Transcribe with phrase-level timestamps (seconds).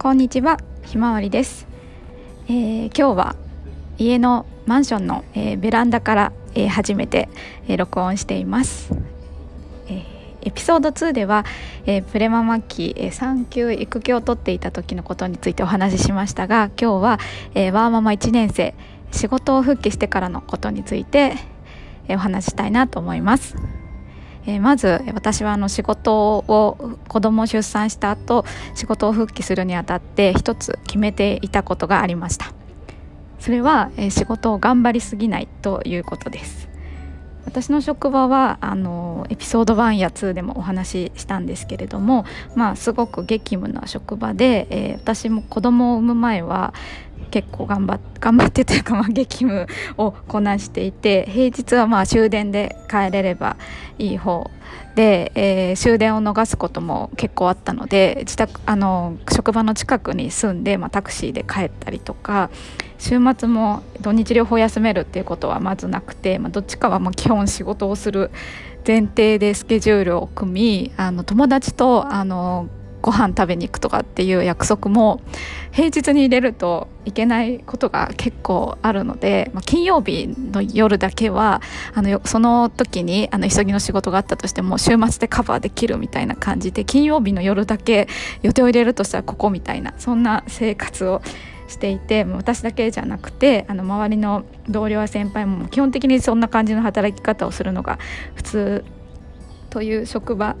[0.00, 1.66] こんにちはひまわりです、
[2.46, 3.36] えー、今日は
[3.98, 7.28] 家のマンションの、えー、ベランダから、えー、初めて、
[7.66, 8.92] え録音しています、
[9.88, 10.04] え
[10.42, 11.44] エピソード2では、
[11.84, 17.18] えプレママ期、え産休育休を取っていた時のことについてお話ししましたが今日は、
[17.56, 18.76] えワーママ1年生
[19.10, 21.34] 仕事を復帰してからのことについて、
[22.06, 23.56] えお話したいなと思います。
[24.48, 32.54] えー、まず私はあの仕事を子供を出産した後仕事を復帰するにあたって一つ決めていたことがありました。
[33.38, 36.66] それは、えー、仕事を頑張りすぎないということです。
[37.44, 46.74] 私の職場はあのエピソード1や2でもお話ししたんですけれども、まあ、すごく激務な職場で、えー、私も子供を産む前は
[47.28, 53.56] 結構頑張っ頑張ってというか、まあ、激務をこなしていて平日はまあ終電で帰れれば
[53.98, 54.50] いい方
[54.94, 62.50] で、えー、終電を逃すことも結構あったので自宅あの職場の近くに住んで、まあ、タクシーで帰ったりとか
[62.98, 68.32] 週末も土日両方休めるっていうことはまずなくて、まあ、どっちかはまあ基本仕事をする
[68.84, 72.68] 前提でスケジュールを組みあの友達とあの
[73.00, 75.20] ご飯食べに行くとかっていう約束も
[75.70, 81.62] 平日に入れるといけないことが結構あるので、まあ、金曜日の夜だけは
[81.94, 88.08] あのその時にあの急ぎの仕事があったとしても週末でカバーできるみたいな感じで金曜日の夜だけ
[88.42, 91.22] 予定を入れるとしたらここみたいなそんな生活を
[91.68, 97.98] していて私だけじゃなくてあの周りの同僚や先輩も基本的にそんな感じの働き方をするのが
[98.34, 98.84] 普通
[99.70, 100.56] という職場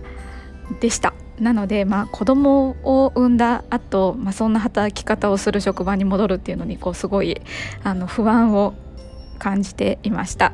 [0.80, 1.14] でした。
[1.40, 7.40] なので、まあ、子供を産んだ後、まあそんな働き方をする職場に戻るっていうのにこうすごい
[7.82, 8.74] あの不安を
[9.38, 10.52] 感じていました。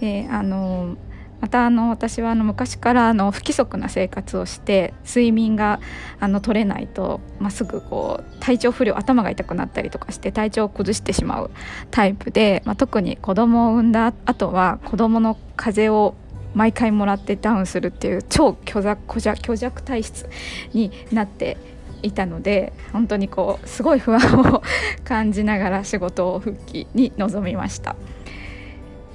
[0.00, 0.96] であの
[1.40, 5.78] またあの私はあの昔からあの不規則な生活をして睡眠が
[6.18, 11.50] あの取れないと、まあ、すぐこう体調不良頭が痛くなったりとかして体調を崩してしまう
[11.90, 16.14] タイプで、まあ、特に子供を産んだ後は子供の風邪を
[16.54, 20.28] 毎回もらってダウンするっていう超虚弱虚弱体質
[20.72, 21.56] になって
[22.02, 24.62] いたので本当にこうすごい不安を
[25.04, 27.96] 感じながら仕事を復帰に臨みました。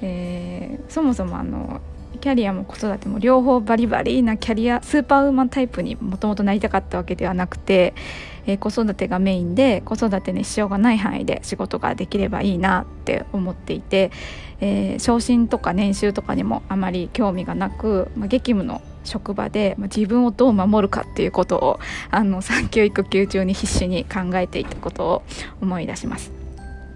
[0.02, 1.80] えー、そもそもあの
[2.20, 7.94] キャリアも子育ても両方バリバリなキャリアスーパーウーマンタイプにもともとなりたかったわけではなくて、
[8.46, 14.10] えー、子育てがメインで子育てに支障がない範囲で仕事ができればいいなって思っていて、
[14.60, 25.22] えー、昇進とか年収とかにもあまり興味がなく、まあ、激務の職場で、まあ、自分をどう守るかっていうことをあの産休育休中に必死に考えていたことを
[25.60, 26.39] 思い出します。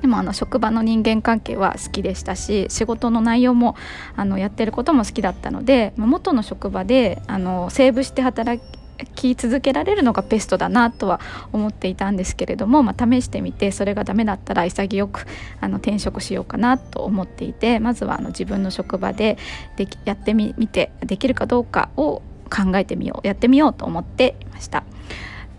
[0.05, 3.75] でもあの職場の人間関係は好きでしたし仕事の内容も
[4.17, 8.63] あのやってることも好きだったので、ま、元の職場であのセーブして働
[9.15, 11.23] き続けられるのがベストだなとは
[11.55, 15.25] 思っていたんですけれども、まあ、試してみてそれがダメだったら潔く
[15.63, 19.39] あの転職しようかなと思っていてまずはあの自分の職場で
[19.77, 24.84] でやってみてできるかどうかを考えてみようやってみようと思っていました。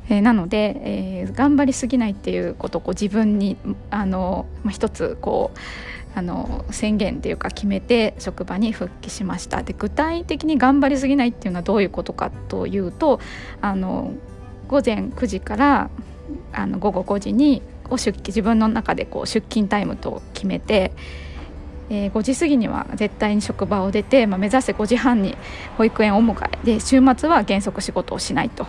[0.09, 3.57] えー、なので、えー、頑張りすぎないっていうことをこう自分に
[3.89, 5.59] あの、まあ、一つこう
[6.17, 9.63] あの宣言っていうか決めて職場に復帰しました。
[9.63, 13.19] で具体的に頑張りすぎないっていうのはどういうことかというと
[13.61, 14.13] あの
[14.67, 15.89] 午前9時から
[16.53, 20.94] あの午後5時にを出勤自分の中でこう出勤タイムと決めて、
[21.89, 25.38] えー、5時過ぎには絶対に職場を出て、まあ、目指せ5時半に
[25.77, 28.65] 保育園お迎えで週末は原則仕事をしないと。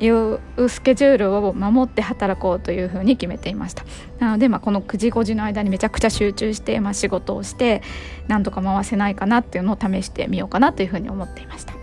[0.00, 3.84] いうスケジュールを守って働こうというふうに決めていました
[4.18, 7.82] なので、まあ、この9時5時の間にめちゃくちゃ集中して、まあ、仕事をして
[8.28, 11.74] なんとか回せないかなっていうのを試してみようかなというふうに思っていました。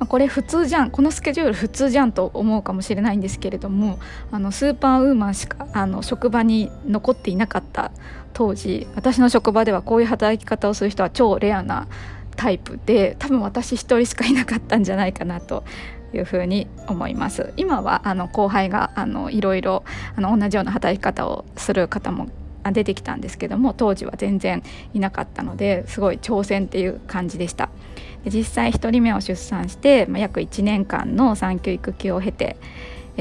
[0.00, 3.98] まあ、これ普通じゃんこのスケジュール普通じゃんと思うかもしれないんですけれども
[4.30, 7.92] あのスーパーウーマンしかあの職場に残っていなかった
[8.32, 11.86] 当時私の職場ではこういう働き方をする人は超レアな
[12.34, 15.64] タイプで多分私一人しかいなかったんじゃないかなと
[16.12, 17.52] いうふうに思います。
[17.56, 19.84] 今はあの後輩があのいろいろ
[20.16, 22.28] あの同じような働き方をする方も
[22.72, 24.62] 出てきたんですけども当時は全然
[24.92, 27.70] いなかったのですごい挑戦っていう感じでした。
[28.24, 32.56] で実際1人目を出産して、まあ、約1年間の産休育休を経て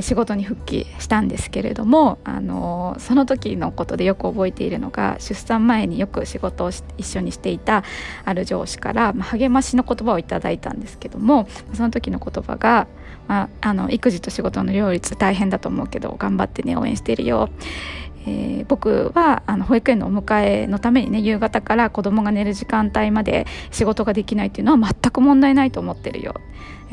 [0.01, 7.83] 仕事に復帰したんですけれどもあのその時のことでよく覚えているのが出産前によく仕事を一緒にしていた
[8.25, 12.87] ある上司から、まあ、励ましの言葉をいただいたんですけどもその時の言葉が、
[13.27, 17.49] まあ、あの育児と仕事の両立大変だと思うけど頑張ってね応援してるよ、
[18.29, 26.35] えー、僕はあの保育園のお迎えのためにね夕方から子供が寝る時間帯まで仕事ができないっていうのは全く問題ないと思ってるよ。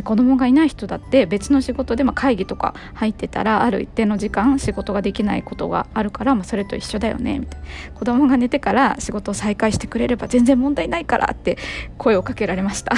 [0.05, 7.67] 子供がいない人だって別の仕事で、まあ、会議とか入ってたらある一定の時間仕事ができないことがあるから、まあ、それと一緒だよねみたいな。
[7.95, 11.57] 子供が寝てから仕事を再開してくれれば全然問題ないからって
[11.97, 12.95] 声をかけられました。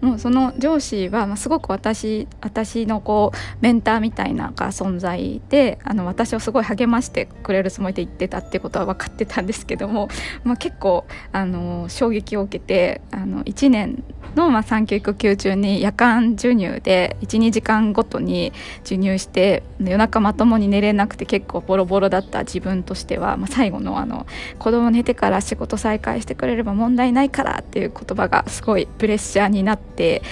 [0.00, 10.08] もうその上司は、まあ、すごく私私のこうメンターみたいなが存在であの私をすごい励ましてくれるつもりで言ってたってことは分かってたんですけども、
[10.44, 14.02] まあ、結構あの衝撃を受けてあの1年
[14.34, 18.52] の、まあ、産休育休中に夜間授乳で12時間ごとに
[18.84, 24.26] 授乳して夜中まともに寝れなくて結構ボロボロだった自分としては、まあ、最後のあの
[24.58, 30.22] 子供寝てから仕事再開してくれれば問題ないからっていう言葉がすごいプレッシャーになって、え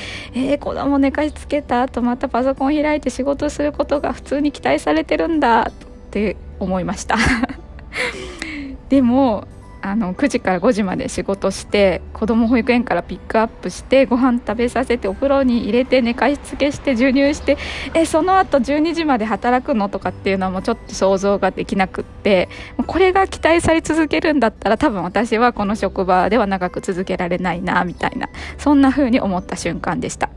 [0.54, 5.72] ー、子供寝かしつけた後またパソコン開いて仕事することが普通に期待されてるんだっ
[6.10, 7.16] て思いました。
[8.88, 9.46] でも
[9.90, 17.56] あの9時から5時まで仕事して子ども保育園からピックアップしてご飯食べさせてお風呂に入れて寝かしつけして授乳して
[17.94, 22.48] えその後12時まで働くのとかっていうのはもうちょっと想像ができなくって
[22.86, 30.30] これが期待され続けるんだったら多分私はこの職場では長く続けられないなみたいなそんな風に思った瞬間でした。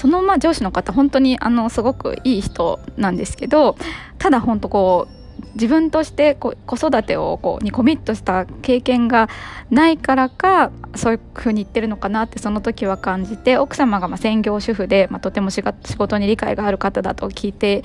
[0.00, 3.76] そのまあ上司の方本当にあのすごくいい人なんですけど
[4.16, 5.19] ただ本当こう
[5.54, 9.28] 自分として子育てをこうにコミットした経験が
[9.70, 17.82] ないからかそういうふうに言ってるのかなってその時は感じて奥様がま専業主婦で、まあ、とても仕事に理解がある方だと聞いて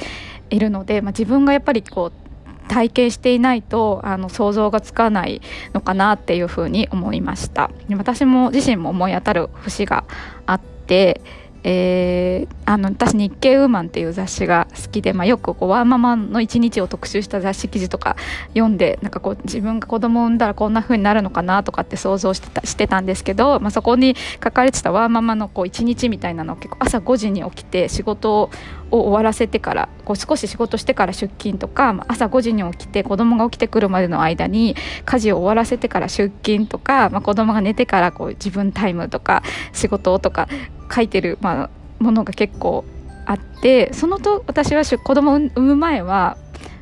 [0.50, 5.42] いるので、まあ、自分がやっぱりこう体験していないとあの想像がつかない
[5.74, 7.70] のかなっていうふうに思いました。
[7.96, 10.04] 私も自身も思い当たる節が
[10.48, 11.22] あって
[11.68, 12.25] えー、
[12.66, 18.16] あの私日経ウーマンっていう雑誌が好きで、まあ、よくこうワーママの一日を特集した雑誌記事とか
[18.50, 28.50] 読んでなんかこう自分が子供を産んだらこんな風になるのかなとかって想像してたしてたんですけど、まあ、そこに書かれてたワーママのこう一日みたいなのを結構朝5時に起きて仕事
[28.92, 39.44] を終わらせてからこう少し仕事してから出勤とか朝5時に起きて子供が起きてくるまでの間に家事を終わらせてから出勤とか、まあ、子供が寝てからこう自分タイムとか
[39.74, 40.48] 仕事とか
[40.94, 41.70] 書いてる、まあ、
[42.00, 42.86] ものが結構
[43.26, 46.38] あってそのと私は子供を産む前は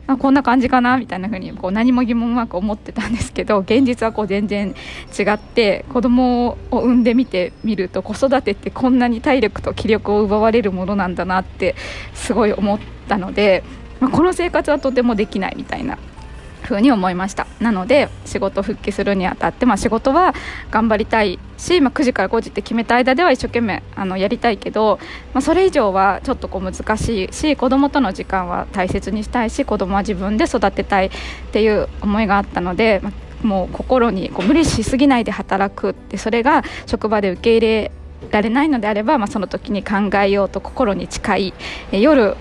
[0.06, 4.75] あこんな感じかなみたいな風にこう何も疑問なく思ってたんですけど現実はこう全然
[5.18, 11.75] 違って子供を産んでみてみると子育てってこんなに体力と気力を奪われるものなんだなって
[12.13, 13.63] すごい思ったので、
[14.01, 15.98] まあ、この生活はとてもできないみたいな
[16.63, 17.48] ふうに思いました。
[17.60, 20.33] なので仕事復帰するにあたって、まあ、仕事は
[20.71, 25.00] 頑張りたいし、まあ、9時から5時って決めた間では一生懸命あのやりたいけど、
[25.33, 31.12] まあ、それ以上はちょっとこう難しいし子供との時間は大切にしたいし子供は自分で育てたいっ
[31.51, 37.92] ていう思いがあったので、まあ、もう心にこう無理しすぎないで働くってそれが職場で受け入れ
[38.31, 41.54] られないのであれば、まあ、その時に考えようと心に近い
[41.92, 42.36] 夜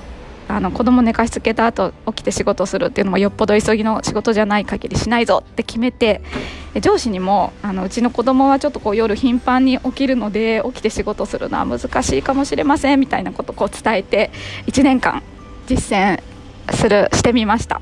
[0.48, 6.22] あの子供寝かしつけた後起きて仕事するっていうのもよっぽど急ぎの仕事じゃない限りしないぞって決めて
[6.80, 14.30] 上司にもあのうちの子供はちょっとこう夜頻繁に起きるので起きて仕事するのは難しいかもしれませんみたいなことをこう伝えて
[14.66, 15.22] 1年間
[15.66, 16.22] 実践
[16.72, 17.80] するしてみました。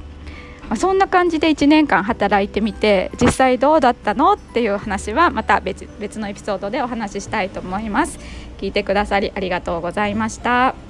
[0.71, 8.19] ま、そんな感じで1年間働いてみて実際どうだったのっていう話はまた別別のエピソードでお話ししたいと思います
[8.59, 10.90] 聞いてくださりありがとうございました